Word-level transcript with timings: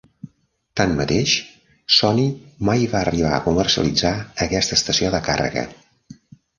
Tanmateix, 0.79 1.33
Sony 1.97 2.23
mai 2.71 2.87
va 2.97 3.03
arribar 3.05 3.37
a 3.37 3.41
comercialitzar 3.47 4.15
aquesta 4.49 4.83
estació 4.83 5.17
de 5.19 5.25
càrrega. 5.33 5.71